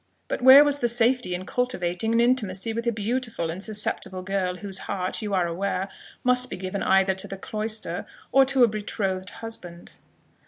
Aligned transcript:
But 0.27 0.41
where 0.41 0.63
was 0.63 0.79
the 0.79 0.87
safety 0.89 1.35
in 1.35 1.45
cultivating 1.45 2.11
an 2.11 2.19
intimacy 2.19 2.73
with 2.73 2.87
a 2.87 2.91
beautiful 2.91 3.51
and 3.51 3.63
susceptible 3.63 4.23
girl, 4.23 4.55
whose 4.55 4.79
heart, 4.89 5.21
you 5.21 5.35
are 5.35 5.45
aware, 5.45 5.89
must 6.23 6.49
be 6.49 6.57
given 6.57 6.81
either 6.81 7.13
to 7.13 7.27
the 7.27 7.37
cloister 7.37 8.07
or 8.31 8.43
to 8.45 8.63
a 8.63 8.67
betrothed 8.67 9.29
husband?" 9.29 9.97